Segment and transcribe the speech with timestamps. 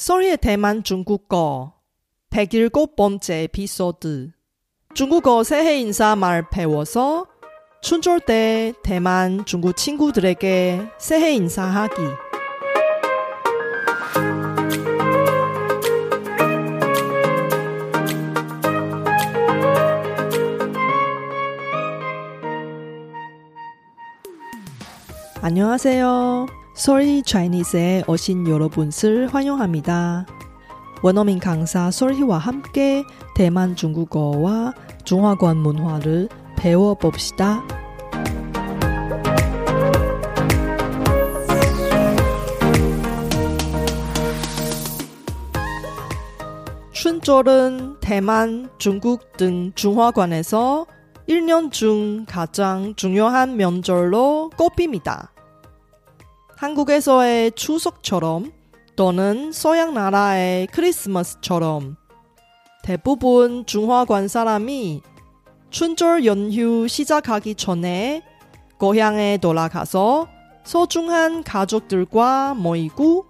[0.00, 1.74] 소리의 대만 중국어
[2.30, 4.30] 107번째 에피소드
[4.94, 7.26] 중국어 새해 인사 말 배워서
[7.82, 12.00] 춘절 때 대만 중국 친구들에게 새해 인사하기
[25.42, 26.59] 안녕하세요.
[26.74, 30.26] 소리 차이니스에 오신 여러분을 환영합니다.
[31.02, 37.62] 원어민 강사 소리와 함께 대만 중국어와 중화권 문화를 배워봅시다.
[46.92, 50.86] 춘절은 대만, 중국 등 중화권에서
[51.28, 55.29] 1년 중 가장 중요한 명절로 꼽힙니다.
[56.60, 58.52] 한국에서의 추석처럼
[58.94, 61.96] 또는 서양 나라의 크리스마스처럼
[62.82, 65.00] 대부분 중화권 사람이
[65.70, 68.22] 춘절 연휴 시작하기 전에
[68.78, 70.28] 고향에 돌아가서
[70.62, 73.24] 소중한 가족들과 모이고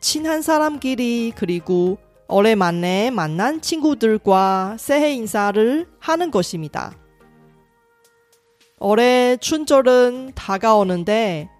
[0.00, 6.94] 친한 사람끼리 그리고 오랜만에 만난 친구들과 새해 인사를 하는 것입니다.
[8.78, 11.50] 올해 춘절은 다가오는데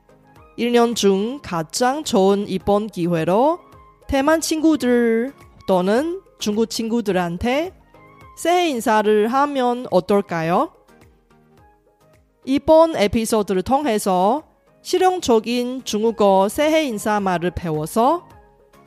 [0.59, 3.59] 1년 중 가장 좋은 이번 기회로
[4.07, 5.33] 대만 친구들
[5.67, 7.73] 또는 중국 친구들한테
[8.37, 10.73] 새해 인사를 하면 어떨까요?
[12.45, 14.45] 이번 에피소드를 통해서
[14.83, 18.29] 실용적인 중국어 새해 인사 말을 배워서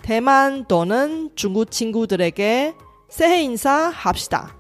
[0.04, 2.76] 대만 또는 중국 친구들에게
[3.10, 4.56] 새해 인사 합시다.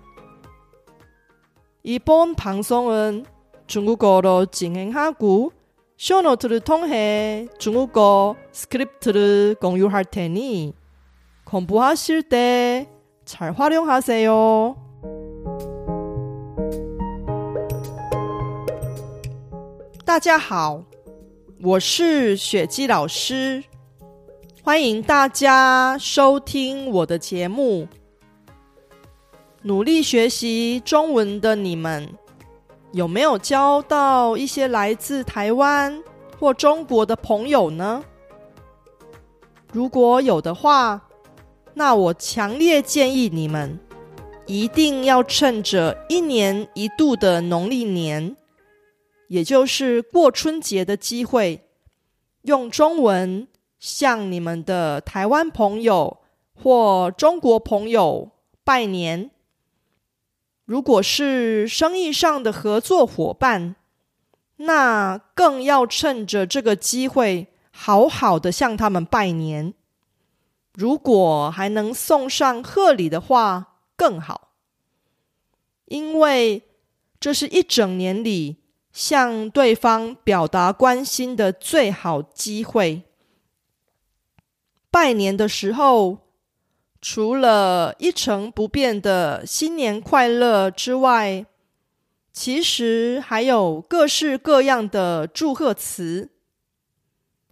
[1.83, 3.25] 이번 방송은
[3.67, 5.51] 중국어로 진행하고
[5.96, 10.74] 쇼노트를 통해 중국어 스크립트를 공유할 테니
[11.44, 12.88] 공부하실 때
[13.24, 14.76] 잘 활용하세요.
[20.04, 20.82] 大家好，
[21.62, 23.62] 我是雪姬老师，
[24.64, 27.86] 欢迎大家收听我的节目。
[29.62, 32.12] 努力学习中文的你们。
[32.93, 36.01] 有没有交到一些来自台湾
[36.39, 38.03] 或中国的朋友呢？
[39.73, 41.09] 如果有的话，
[41.73, 43.77] 那我强烈建议你们
[44.45, 48.35] 一定要趁着一年一度的农历年，
[49.27, 51.67] 也就是过春节的机会，
[52.43, 53.47] 用中文
[53.77, 56.17] 向你们的台湾朋友
[56.55, 58.31] 或中国朋友
[58.63, 59.29] 拜年。
[60.67, 63.77] 如果是生意上的合作伙伴，
[64.57, 69.73] 那更要趁着这个机会好好的向他们拜年。
[70.73, 74.49] 如果还能送上贺礼的话，更好，
[75.85, 76.63] 因为
[77.17, 78.57] 这是一整年里
[78.91, 83.03] 向对方表达关心的最好机会。
[84.91, 86.26] 拜年的时候。
[87.09, 91.45] 除了一成不变的新年快乐之外，
[92.33, 96.31] 其实还有各式各样的祝贺词。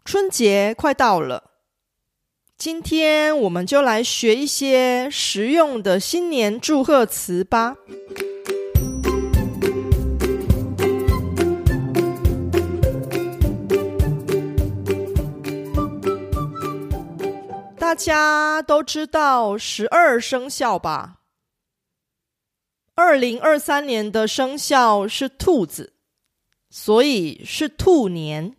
[0.04, 1.52] 春节快到了，
[2.58, 7.78] 今天我们就来学一些实用的新年祝贺词吧。
[17.96, 21.22] 大家都知道十二生肖吧？
[22.94, 25.94] 二零二三年的生肖是兔子，
[26.70, 28.58] 所以是兔年。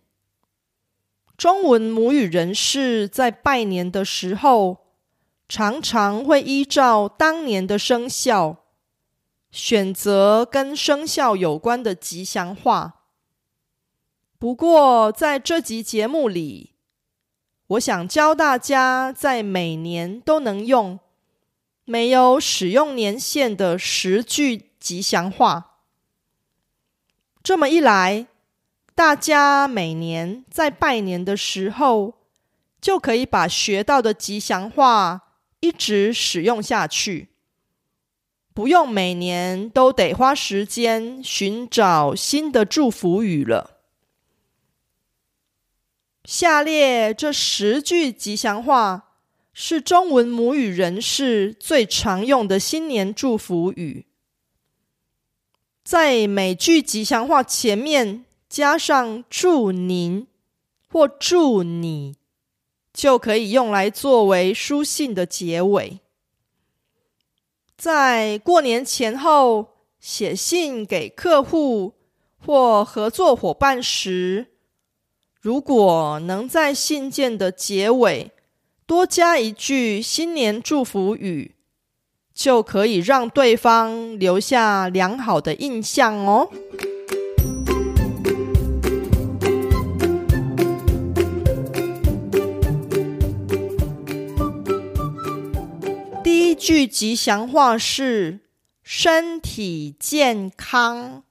[1.36, 4.86] 中文母语人士在拜年的时候，
[5.46, 8.64] 常常会依照当年的生肖，
[9.50, 13.02] 选择跟生肖有关的吉祥话。
[14.38, 16.75] 不过在这集节目里，
[17.68, 21.00] 我想教大家在每年都能用
[21.84, 25.72] 没有使用年限的十句吉祥话。
[27.42, 28.28] 这么一来，
[28.94, 32.14] 大家每年在拜年的时候，
[32.80, 37.30] 就可以把学到的吉祥话一直使用下去，
[38.54, 43.75] 不用每年都得花时间寻找新的祝福语了。
[46.26, 49.12] 下列这十句吉祥话
[49.52, 54.06] 是中文母语人士最常用的新年祝福语，
[55.84, 60.26] 在每句吉祥话前面加上“祝您”
[60.90, 62.16] 或“祝你”，
[62.92, 66.00] 就可以用来作为书信的结尾。
[67.78, 71.94] 在过年前后写信给客户
[72.36, 74.48] 或合作伙伴时，
[75.46, 78.32] 如果能在信件的结尾
[78.84, 81.54] 多加一句新年祝福语，
[82.34, 86.50] 就可以让对方留下良好的印象哦。
[96.24, 98.40] 第一句吉祥话是
[98.82, 101.22] “身体健康，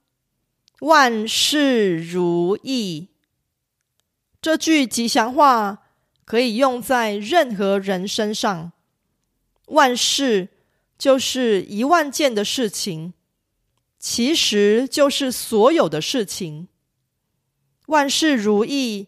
[0.79, 3.09] 万事如意”。
[4.45, 5.87] 这句吉祥话
[6.23, 8.73] 可以用在任何人身上。
[9.69, 10.49] 万事
[10.99, 13.13] 就是一万件的事情，
[13.97, 16.67] 其实就是所有的事情。
[17.87, 19.07] 万事如意，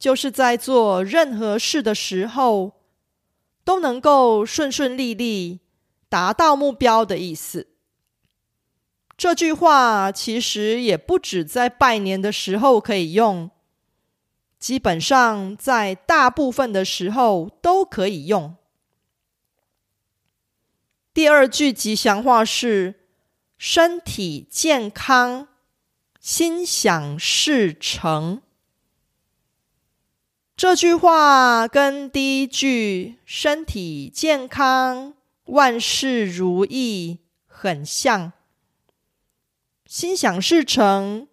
[0.00, 2.72] 就是在做任何事的时候。
[3.64, 5.60] 都能够顺顺利利
[6.08, 7.68] 达到目标的意思。
[9.16, 13.48] 这句话其实也不止在拜年的时候可以用，
[14.62, 18.54] 基本上在大部分的时候都可以用。
[21.12, 23.00] 第二句吉祥话是
[23.58, 25.48] “身体健康，
[26.20, 28.40] 心想事成”。
[30.56, 35.14] 这句话跟第一句“身体健康，
[35.46, 37.18] 万事如意”
[37.48, 38.32] 很像。
[39.84, 41.26] 心想事成，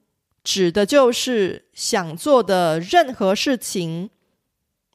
[0.52, 4.10] 指的就是想做的任何事情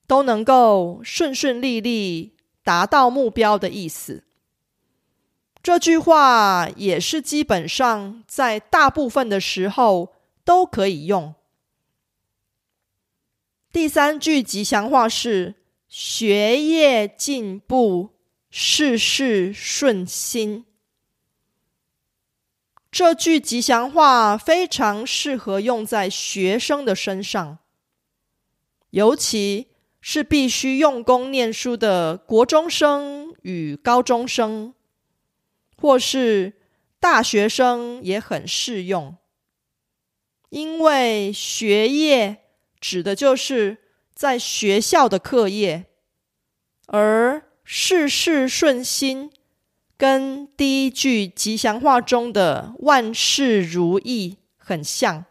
[0.04, 2.34] 都能够顺顺利利
[2.64, 4.24] 达到目标的意思。
[5.62, 10.12] 这句话也是基本上在大部分的时候
[10.44, 11.32] 都可以用。
[13.70, 15.54] 第三句吉祥话是
[15.86, 18.10] “学业进步，
[18.50, 20.64] 事事顺心”。
[22.94, 27.58] 这句吉祥话非常适合用在学生的身上，
[28.90, 29.66] 尤其
[30.00, 34.72] 是必须用功念书的国中生与高中生，
[35.76, 36.52] 或是
[37.00, 39.16] 大学生也很适用，
[40.50, 42.42] 因为学业。
[42.80, 43.78] 指的就是
[44.14, 45.86] 在学校的课业，
[46.86, 49.32] 而事事顺心
[49.96, 55.24] 跟第一句吉祥话中的万事如意很像，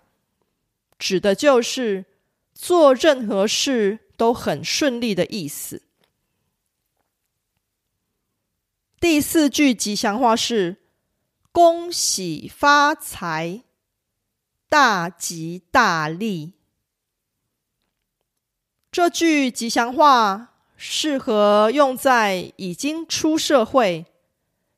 [0.98, 2.06] 指的就是
[2.54, 5.84] 做任何事都很顺利的意思。
[9.00, 10.78] 第四句吉祥话是
[11.52, 13.64] 恭喜发财，
[14.70, 16.54] 大吉大利。
[18.90, 24.06] 这句吉祥话适合用在已经出社会、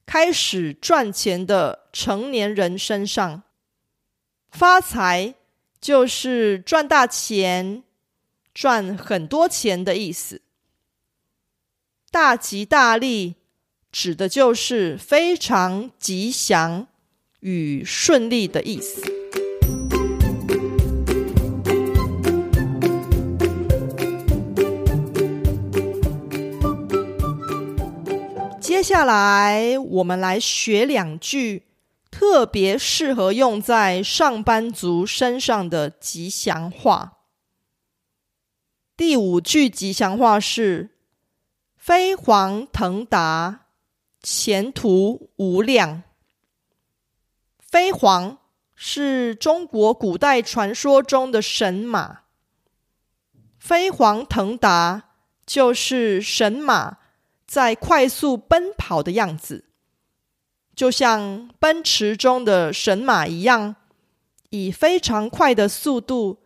[0.05, 3.43] 开始赚钱的成年人身上。
[4.49, 5.35] 发财
[5.81, 7.83] 就是赚大钱、
[8.53, 10.41] 赚很多钱的意思。
[12.09, 13.35] 大吉大利
[13.91, 16.87] 指的就是非常吉祥
[17.41, 19.44] 与顺利的意思。
[28.85, 31.63] 接下来，我们来学两句
[32.11, 37.13] 特别适合用在上班族身上的吉祥话。
[38.95, 40.91] 第五句吉祥话是
[41.75, 43.61] “飞黄腾达，
[44.21, 46.03] 前途无量”。
[47.57, 48.37] 飞黄
[48.75, 52.19] 是中国古代传说中的神马，
[53.57, 55.05] 飞黄腾达
[55.43, 56.99] 就是神马。
[57.47, 59.65] 在快速奔跑的样子，
[60.75, 63.75] 就像奔驰中的神马一样，
[64.49, 66.39] 以非常快的速度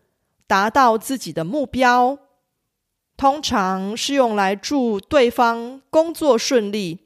[0.45, 2.19] 达到自己的目标。
[3.17, 6.99] 通常是用来祝对方工作顺利，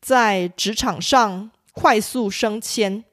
[0.00, 3.04] 在职场上快速升迁。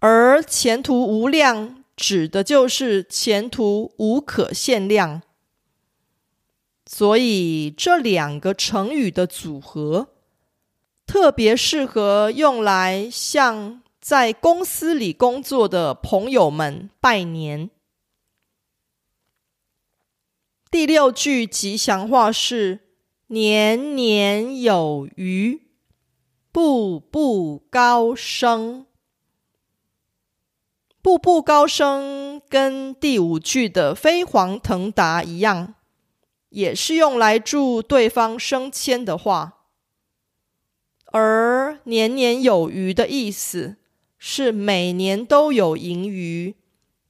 [0.00, 5.22] 而前途无量，指的就是前途无可限量。
[6.92, 10.08] 所以这两个成语的组合，
[11.06, 17.70] 特别适合用来向在公司里工作的朋友们拜年。
[20.68, 22.80] 第六句吉祥话是
[23.28, 25.62] “年年有余，
[26.50, 28.86] 步步高升”。
[31.00, 35.76] 步步高升跟第五句的“飞黄腾达”一样。
[36.50, 39.58] 也是用来祝对方升迁的话，
[41.06, 43.76] 而年年有余的意思
[44.18, 46.54] 是每年都有盈余，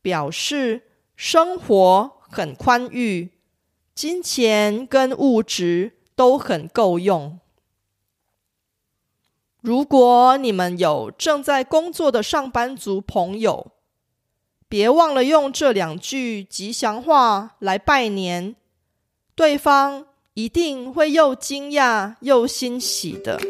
[0.00, 0.82] 表示
[1.16, 3.30] 生活很宽裕，
[3.94, 7.38] 金钱跟物质都很够用。
[9.62, 13.72] 如果你们有正在工作的上班族朋友，
[14.68, 18.56] 别忘了用这两句吉祥话来拜年。
[19.40, 20.04] 对方
[20.34, 23.40] 一定会又惊讶又欣喜的。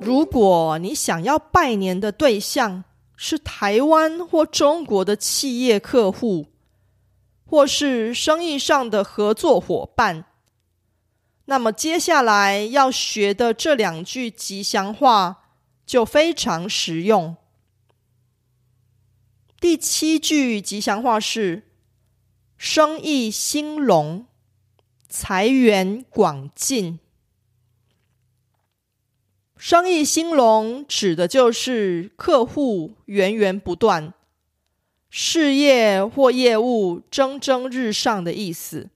[0.00, 2.82] 如果你想要拜年的对象
[3.14, 6.46] 是台湾或中国的企业客户，
[7.46, 10.24] 或是生意上的合作伙伴，
[11.44, 15.38] 那么接下来要学的这两句吉祥话。
[15.84, 17.36] 就非常实用。
[19.60, 21.68] 第七句吉祥话是
[22.58, 24.26] “生意兴隆，
[25.08, 26.98] 财源广进”。
[29.56, 34.12] 生意兴隆指的就是客户源源不断，
[35.08, 38.88] 事业或业务蒸蒸日上的意思；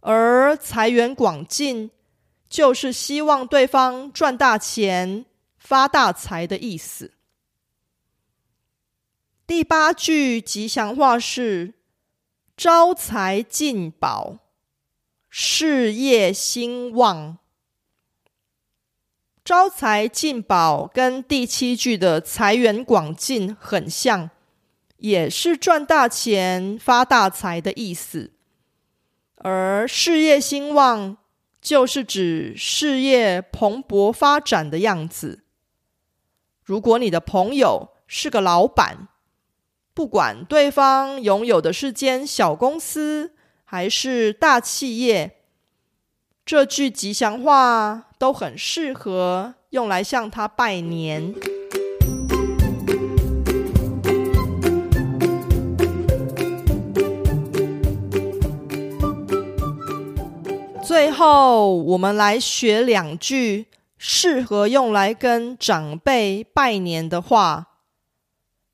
[0.00, 1.90] 而财源广进，
[2.48, 5.24] 就是希望对方赚大钱。
[5.68, 7.12] 发大财的意思。
[9.46, 11.74] 第八句吉祥话是
[12.56, 14.38] “招财进宝，
[15.28, 17.36] 事业兴旺”。
[19.44, 24.30] 招财进宝跟第七句的财源广进很像，
[24.96, 28.32] 也是赚大钱、发大财的意思。
[29.34, 31.18] 而事业兴旺，
[31.60, 35.44] 就是指事业蓬勃发展的样子。
[36.68, 39.08] 如果你的朋友是个老板，
[39.94, 43.32] 不管对方拥有的是间小公司
[43.64, 45.38] 还是大企业，
[46.44, 51.34] 这句吉祥话都很适合用来向他拜年。
[60.84, 63.68] 最后，我们来学两句。
[63.98, 67.66] 适合用来跟长辈拜年的话，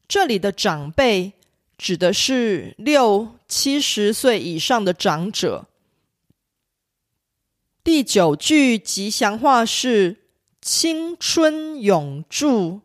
[0.06, 1.32] 这里的长辈
[1.76, 5.66] 指的是六七十岁以上的长者。
[7.82, 10.16] 第九句吉祥话是
[10.62, 12.80] “青春永驻，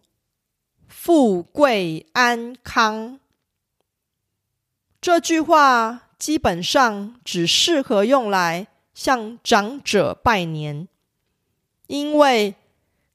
[0.89, 3.19] 富贵安康”。
[4.99, 10.88] 这句话基本上只适合用来向长者拜年。
[11.89, 12.53] 因为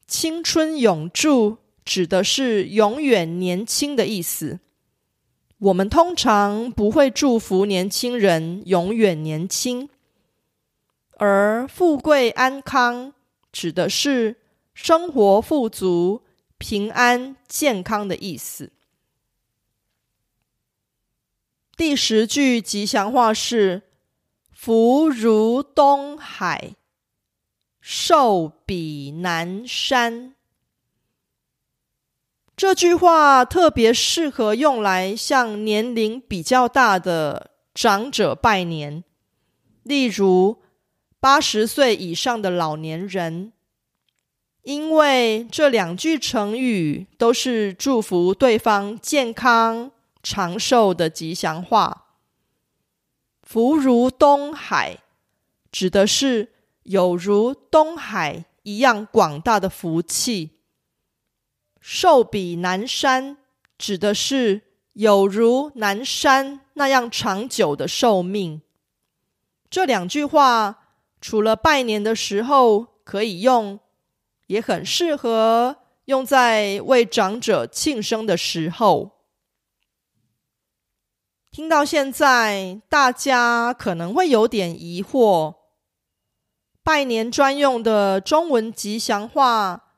[0.09, 4.59] 青春永驻指的是永远年轻的意思，
[5.59, 9.88] 我们通常不会祝福年轻人永远年轻，
[11.19, 13.14] 而富贵安康
[13.52, 14.38] 指的是
[14.75, 16.23] 生活富足、
[16.59, 18.73] 平安健康的意思。
[21.76, 23.83] 第十句吉祥话是
[24.50, 26.75] “福如东海”。
[27.87, 30.35] 寿比南山，
[32.57, 39.05] 这句话特别适合用来向年龄比较大的长者拜年，
[39.83, 40.62] 例如
[41.21, 43.53] 八十岁以上的老年人，
[44.62, 52.07] 因为这两句成语都是祝福对方健康长寿的吉祥话。
[53.43, 55.00] 福如东海，
[55.71, 56.53] 指的是。
[56.85, 60.61] 有如东海一样广大的福气，
[61.81, 63.37] 寿比南山
[63.76, 64.62] 指的是
[64.95, 68.62] 有如南山那样长久的寿命。
[69.69, 70.79] 这两句话
[71.21, 73.81] 除了拜年的时候可以用，
[74.47, 79.11] 也很适合用在为长者庆生的时候。
[81.50, 85.63] 听到现在，大家可能会有点疑惑。
[86.85, 89.95] 拜年专用的中文吉祥话，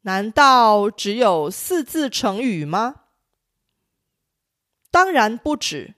[0.00, 3.02] 难道只有四字成语吗？
[4.90, 5.94] 当然不止。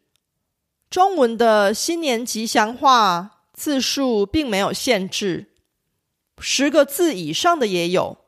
[0.90, 5.54] 中文的新年吉祥话字数并没有限制，
[6.38, 8.18] 十个字以上的也有。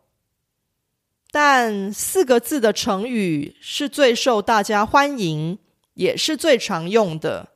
[1.31, 5.59] 但四个字的成语是最受大家欢迎，
[5.93, 7.51] 也是最常用的，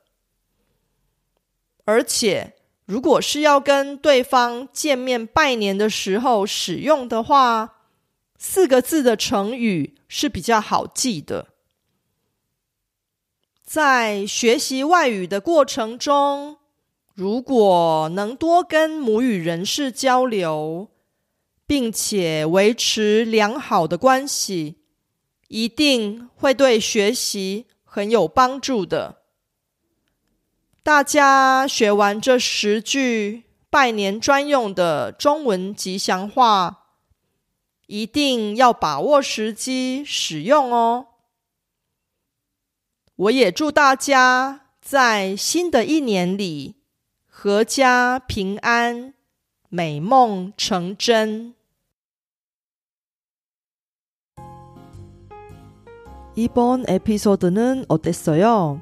[1.86, 2.58] 而且。
[2.92, 7.76] 如果是要跟对方见面拜年的时候使用的话，
[8.36, 11.46] 四个字的成语是比较好记的。
[13.64, 16.58] 在学习外语的过程中，
[17.14, 20.90] 如果能多跟母语人士交流，
[21.66, 24.82] 并且维持良好的关系，
[25.48, 29.21] 一定会对学习很有帮助的。
[30.83, 36.85] 大家学完这十句拜年专用的中文吉祥话，
[37.87, 41.07] 一定要把握时机使用哦。
[43.15, 46.75] 我也祝大家在新的一年里，
[47.33, 49.13] 阖家平安，
[49.69, 51.55] 美梦成真。
[56.35, 58.81] 이번에피소드는어땠어요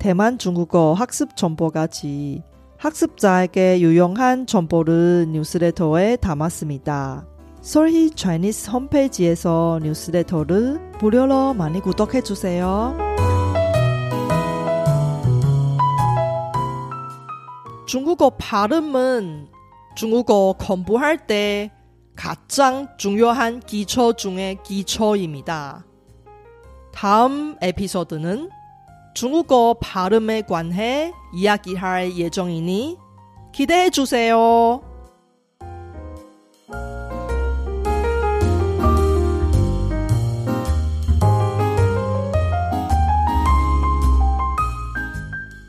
[0.00, 2.42] 대만 중국어 학습 정보까지
[2.78, 7.26] 학습자에게 유용한 정보를 뉴스레터에 담았습니다.
[7.60, 12.96] 솔희 차이니스 홈페이지에서 뉴스레터를 무료로 많이 구독해 주세요.
[17.86, 19.48] 중국어 발음은
[19.96, 21.72] 중국어 공부할 때
[22.16, 25.84] 가장 중요한 기초 중의 기초입니다.
[26.90, 28.48] 다음 에피소드는
[29.14, 32.96] 중국어 발음에 관해 이야기할 예정이니
[33.52, 34.82] 기대해 주세요.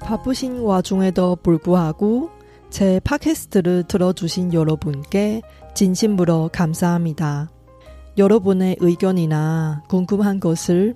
[0.02, 2.30] 바쁘신 와중에도 불구하고
[2.70, 5.42] 제 팟캐스트를 들어주신 여러분께
[5.74, 7.50] 진심으로 감사합니다.
[8.18, 10.96] 여러분의 의견이나 궁금한 것을